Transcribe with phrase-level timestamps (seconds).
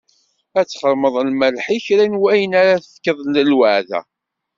[0.59, 4.01] Ad txedmeḍ lmelḥ i kra n wayen ara tefkeḍ d lweɛda.